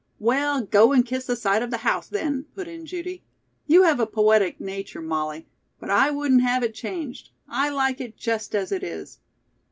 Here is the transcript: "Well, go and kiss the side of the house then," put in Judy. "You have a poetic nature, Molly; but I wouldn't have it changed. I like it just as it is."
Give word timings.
"Well, 0.17 0.63
go 0.65 0.93
and 0.93 1.05
kiss 1.05 1.27
the 1.27 1.35
side 1.35 1.61
of 1.61 1.69
the 1.69 1.77
house 1.85 2.07
then," 2.07 2.45
put 2.55 2.67
in 2.67 2.87
Judy. 2.87 3.23
"You 3.67 3.83
have 3.83 3.99
a 3.99 4.07
poetic 4.07 4.59
nature, 4.59 4.99
Molly; 4.99 5.45
but 5.79 5.91
I 5.91 6.09
wouldn't 6.09 6.41
have 6.41 6.63
it 6.63 6.73
changed. 6.73 7.29
I 7.47 7.69
like 7.69 8.01
it 8.01 8.17
just 8.17 8.55
as 8.55 8.71
it 8.71 8.81
is." 8.83 9.19